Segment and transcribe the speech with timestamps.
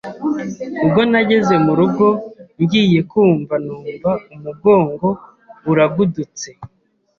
[0.83, 2.05] ubwo nageze mu rugo
[2.61, 5.07] ngiye kumva numva umugongo
[5.71, 6.49] uragudutse